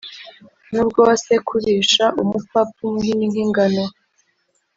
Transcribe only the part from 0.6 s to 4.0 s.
nubwo wasekurisha umupfapfa umuhini nk’ingano